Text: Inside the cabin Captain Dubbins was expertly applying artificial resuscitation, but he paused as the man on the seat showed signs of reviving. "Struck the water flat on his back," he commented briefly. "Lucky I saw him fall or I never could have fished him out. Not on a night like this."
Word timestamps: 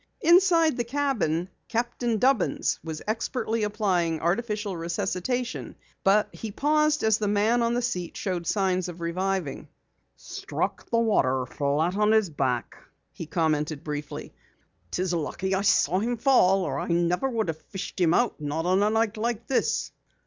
Inside 0.21 0.77
the 0.77 0.83
cabin 0.83 1.47
Captain 1.67 2.17
Dubbins 2.17 2.79
was 2.83 3.03
expertly 3.07 3.61
applying 3.61 4.19
artificial 4.19 4.75
resuscitation, 4.75 5.75
but 6.03 6.27
he 6.33 6.49
paused 6.51 7.03
as 7.03 7.19
the 7.19 7.27
man 7.27 7.61
on 7.61 7.75
the 7.75 7.83
seat 7.83 8.17
showed 8.17 8.47
signs 8.47 8.89
of 8.89 8.99
reviving. 8.99 9.67
"Struck 10.15 10.89
the 10.89 10.97
water 10.97 11.45
flat 11.45 11.95
on 11.95 12.13
his 12.13 12.31
back," 12.31 12.77
he 13.11 13.27
commented 13.27 13.83
briefly. 13.83 14.33
"Lucky 15.11 15.53
I 15.53 15.61
saw 15.61 15.99
him 15.99 16.17
fall 16.17 16.63
or 16.63 16.79
I 16.79 16.87
never 16.87 17.31
could 17.31 17.49
have 17.49 17.61
fished 17.61 18.01
him 18.01 18.15
out. 18.15 18.41
Not 18.41 18.65
on 18.65 18.81
a 18.81 18.89
night 18.89 19.17
like 19.17 19.45
this." 19.45 19.91